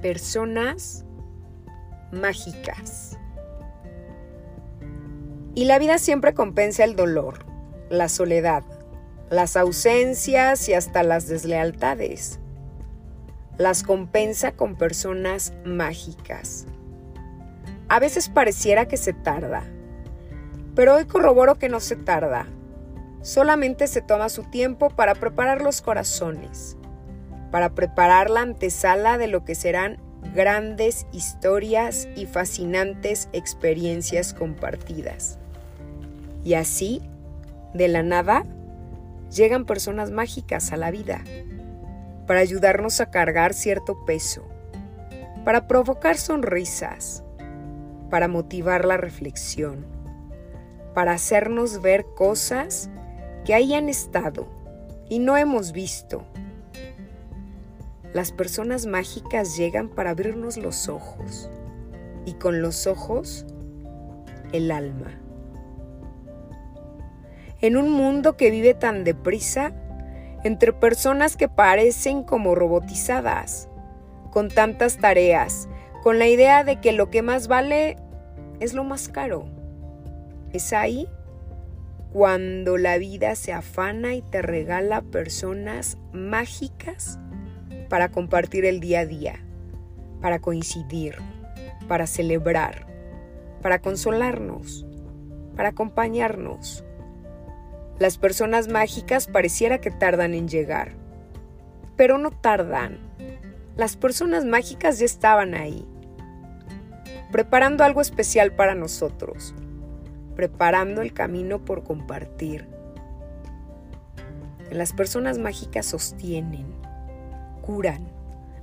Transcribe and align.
personas 0.00 1.04
mágicas. 2.12 3.18
Y 5.54 5.64
la 5.64 5.78
vida 5.78 5.98
siempre 5.98 6.34
compensa 6.34 6.84
el 6.84 6.94
dolor, 6.94 7.44
la 7.90 8.08
soledad, 8.08 8.62
las 9.30 9.56
ausencias 9.56 10.68
y 10.68 10.74
hasta 10.74 11.02
las 11.02 11.26
deslealtades. 11.26 12.38
Las 13.56 13.82
compensa 13.82 14.52
con 14.52 14.76
personas 14.76 15.52
mágicas. 15.64 16.66
A 17.88 17.98
veces 17.98 18.28
pareciera 18.28 18.86
que 18.86 18.96
se 18.96 19.12
tarda, 19.12 19.64
pero 20.76 20.94
hoy 20.94 21.06
corroboro 21.06 21.56
que 21.56 21.68
no 21.68 21.80
se 21.80 21.96
tarda. 21.96 22.46
Solamente 23.22 23.88
se 23.88 24.00
toma 24.00 24.28
su 24.28 24.44
tiempo 24.44 24.90
para 24.90 25.16
preparar 25.16 25.60
los 25.60 25.82
corazones, 25.82 26.76
para 27.50 27.74
preparar 27.74 28.30
la 28.30 28.42
antesala 28.42 29.18
de 29.18 29.26
lo 29.26 29.44
que 29.44 29.54
serán 29.54 29.98
grandes 30.34 31.06
historias 31.12 32.08
y 32.16 32.26
fascinantes 32.26 33.28
experiencias 33.32 34.34
compartidas. 34.34 35.38
Y 36.44 36.54
así, 36.54 37.02
de 37.74 37.88
la 37.88 38.02
nada, 38.02 38.44
llegan 39.34 39.64
personas 39.64 40.10
mágicas 40.10 40.72
a 40.72 40.76
la 40.76 40.90
vida 40.90 41.22
para 42.26 42.40
ayudarnos 42.40 43.00
a 43.00 43.10
cargar 43.10 43.54
cierto 43.54 44.04
peso, 44.04 44.46
para 45.44 45.66
provocar 45.66 46.16
sonrisas, 46.16 47.22
para 48.10 48.28
motivar 48.28 48.84
la 48.84 48.96
reflexión, 48.96 49.86
para 50.94 51.12
hacernos 51.12 51.80
ver 51.80 52.04
cosas 52.14 52.90
que 53.44 53.54
ahí 53.54 53.74
han 53.74 53.88
estado 53.88 54.46
y 55.08 55.20
no 55.20 55.36
hemos 55.36 55.72
visto 55.72 56.24
las 58.18 58.32
personas 58.32 58.86
mágicas 58.86 59.56
llegan 59.56 59.88
para 59.88 60.10
abrirnos 60.10 60.56
los 60.56 60.88
ojos 60.88 61.48
y 62.26 62.32
con 62.32 62.60
los 62.62 62.88
ojos 62.88 63.46
el 64.50 64.72
alma. 64.72 65.20
En 67.60 67.76
un 67.76 67.90
mundo 67.90 68.36
que 68.36 68.50
vive 68.50 68.74
tan 68.74 69.04
deprisa, 69.04 69.72
entre 70.42 70.72
personas 70.72 71.36
que 71.36 71.48
parecen 71.48 72.24
como 72.24 72.56
robotizadas, 72.56 73.68
con 74.32 74.48
tantas 74.48 74.96
tareas, 74.96 75.68
con 76.02 76.18
la 76.18 76.26
idea 76.26 76.64
de 76.64 76.80
que 76.80 76.90
lo 76.90 77.10
que 77.10 77.22
más 77.22 77.46
vale 77.46 77.98
es 78.58 78.74
lo 78.74 78.82
más 78.82 79.08
caro. 79.08 79.46
Es 80.52 80.72
ahí 80.72 81.06
cuando 82.12 82.78
la 82.78 82.98
vida 82.98 83.36
se 83.36 83.52
afana 83.52 84.14
y 84.14 84.22
te 84.22 84.42
regala 84.42 85.02
personas 85.02 85.98
mágicas 86.12 87.20
para 87.88 88.10
compartir 88.10 88.64
el 88.64 88.80
día 88.80 89.00
a 89.00 89.06
día, 89.06 89.40
para 90.20 90.40
coincidir, 90.40 91.16
para 91.86 92.06
celebrar, 92.06 92.86
para 93.62 93.80
consolarnos, 93.80 94.86
para 95.56 95.70
acompañarnos. 95.70 96.84
Las 97.98 98.18
personas 98.18 98.68
mágicas 98.68 99.26
pareciera 99.26 99.80
que 99.80 99.90
tardan 99.90 100.34
en 100.34 100.48
llegar, 100.48 100.92
pero 101.96 102.18
no 102.18 102.30
tardan. 102.30 102.98
Las 103.76 103.96
personas 103.96 104.44
mágicas 104.44 104.98
ya 104.98 105.06
estaban 105.06 105.54
ahí, 105.54 105.84
preparando 107.32 107.84
algo 107.84 108.00
especial 108.00 108.52
para 108.52 108.74
nosotros, 108.74 109.54
preparando 110.36 111.02
el 111.02 111.12
camino 111.12 111.64
por 111.64 111.82
compartir. 111.82 112.68
Las 114.70 114.92
personas 114.92 115.38
mágicas 115.38 115.86
sostienen, 115.86 116.66
curan, 117.68 118.08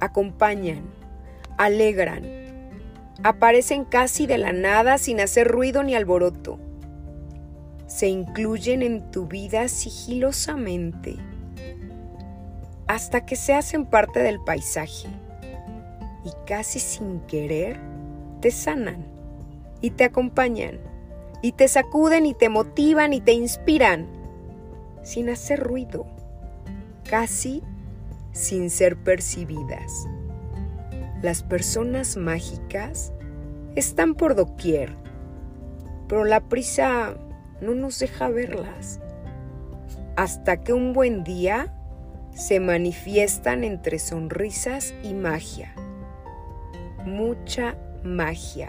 acompañan, 0.00 0.82
alegran, 1.58 2.22
aparecen 3.22 3.84
casi 3.84 4.26
de 4.26 4.38
la 4.38 4.54
nada 4.54 4.96
sin 4.96 5.20
hacer 5.20 5.48
ruido 5.48 5.82
ni 5.82 5.94
alboroto. 5.94 6.58
Se 7.86 8.08
incluyen 8.08 8.80
en 8.80 9.10
tu 9.10 9.26
vida 9.26 9.68
sigilosamente 9.68 11.16
hasta 12.86 13.26
que 13.26 13.36
se 13.36 13.52
hacen 13.52 13.84
parte 13.84 14.20
del 14.20 14.40
paisaje 14.40 15.08
y 16.24 16.30
casi 16.46 16.78
sin 16.78 17.20
querer 17.20 17.78
te 18.40 18.50
sanan 18.50 19.04
y 19.82 19.90
te 19.90 20.04
acompañan 20.04 20.80
y 21.42 21.52
te 21.52 21.68
sacuden 21.68 22.24
y 22.24 22.32
te 22.32 22.48
motivan 22.48 23.12
y 23.12 23.20
te 23.20 23.32
inspiran 23.32 24.06
sin 25.02 25.28
hacer 25.28 25.60
ruido, 25.60 26.06
casi 27.04 27.62
sin 28.36 28.68
ser 28.68 28.96
percibidas. 28.98 30.06
Las 31.22 31.42
personas 31.42 32.18
mágicas 32.18 33.12
están 33.74 34.14
por 34.14 34.34
doquier, 34.34 34.94
pero 36.06 36.24
la 36.24 36.40
prisa 36.40 37.16
no 37.62 37.74
nos 37.74 37.98
deja 37.98 38.28
verlas. 38.28 39.00
Hasta 40.16 40.62
que 40.62 40.74
un 40.74 40.92
buen 40.92 41.24
día 41.24 41.72
se 42.34 42.60
manifiestan 42.60 43.64
entre 43.64 43.98
sonrisas 43.98 44.92
y 45.02 45.14
magia. 45.14 45.74
Mucha 47.06 47.76
magia. 48.04 48.68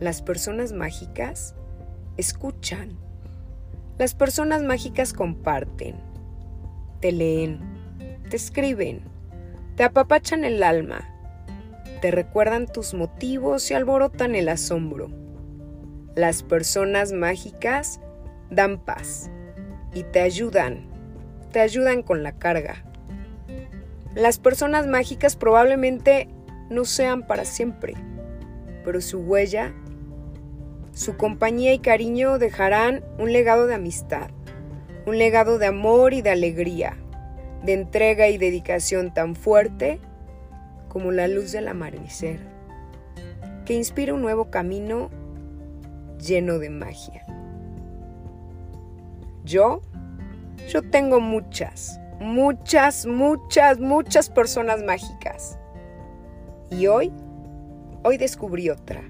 Las 0.00 0.22
personas 0.22 0.72
mágicas 0.72 1.54
escuchan. 2.16 2.98
Las 3.96 4.14
personas 4.14 4.62
mágicas 4.64 5.12
comparten, 5.12 5.94
te 7.00 7.12
leen, 7.12 7.73
te 8.34 8.38
escriben, 8.38 9.00
te 9.76 9.84
apapachan 9.84 10.44
el 10.44 10.64
alma, 10.64 11.08
te 12.00 12.10
recuerdan 12.10 12.66
tus 12.66 12.92
motivos 12.92 13.70
y 13.70 13.74
alborotan 13.74 14.34
el 14.34 14.48
asombro. 14.48 15.08
Las 16.16 16.42
personas 16.42 17.12
mágicas 17.12 18.00
dan 18.50 18.84
paz 18.84 19.30
y 19.94 20.02
te 20.02 20.20
ayudan, 20.20 20.84
te 21.52 21.60
ayudan 21.60 22.02
con 22.02 22.24
la 22.24 22.32
carga. 22.32 22.82
Las 24.16 24.40
personas 24.40 24.88
mágicas 24.88 25.36
probablemente 25.36 26.26
no 26.70 26.84
sean 26.84 27.28
para 27.28 27.44
siempre, 27.44 27.94
pero 28.84 29.00
su 29.00 29.20
huella, 29.20 29.72
su 30.90 31.16
compañía 31.16 31.72
y 31.72 31.78
cariño 31.78 32.40
dejarán 32.40 33.04
un 33.16 33.32
legado 33.32 33.68
de 33.68 33.76
amistad, 33.76 34.28
un 35.06 35.18
legado 35.18 35.60
de 35.60 35.66
amor 35.66 36.14
y 36.14 36.20
de 36.20 36.30
alegría, 36.30 36.96
de 37.62 37.74
entrega 37.74 38.28
y 38.28 38.38
dedicación 38.38 39.12
tan 39.12 39.34
fuerte 39.34 40.00
como 40.88 41.12
la 41.12 41.28
luz 41.28 41.52
del 41.52 41.68
amanecer, 41.68 42.40
que 43.64 43.74
inspira 43.74 44.14
un 44.14 44.22
nuevo 44.22 44.50
camino 44.50 45.10
lleno 46.18 46.58
de 46.58 46.70
magia. 46.70 47.24
Yo, 49.44 49.82
yo 50.68 50.82
tengo 50.82 51.20
muchas, 51.20 52.00
muchas, 52.20 53.06
muchas, 53.06 53.78
muchas 53.78 54.30
personas 54.30 54.82
mágicas. 54.82 55.58
Y 56.70 56.86
hoy, 56.86 57.12
hoy 58.02 58.16
descubrí 58.16 58.70
otra. 58.70 59.02